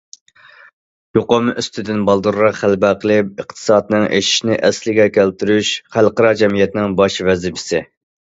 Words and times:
يۇقۇم 1.17 1.49
ئۈستىدىن 1.61 1.99
بالدۇرراق 2.07 2.57
غەلىبە 2.61 2.89
قىلىپ، 3.03 3.43
ئىقتىسادنىڭ 3.43 4.07
ئېشىشىنى 4.07 4.57
ئەسلىگە 4.69 5.07
كەلتۈرۈش 5.19 5.71
خەلقئارا 5.97 6.33
جەمئىيەتنىڭ 6.43 6.99
باش 7.03 7.21
ۋەزىپىسى. 7.31 7.85